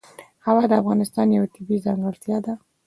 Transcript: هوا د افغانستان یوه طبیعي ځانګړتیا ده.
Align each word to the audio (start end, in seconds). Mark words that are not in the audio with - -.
هوا 0.45 0.63
د 0.69 0.73
افغانستان 0.81 1.27
یوه 1.37 1.47
طبیعي 1.55 1.83
ځانګړتیا 1.85 2.37
ده. 2.45 2.53